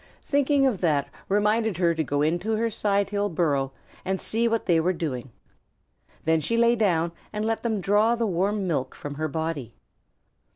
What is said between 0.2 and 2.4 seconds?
Thinking of that reminded her to go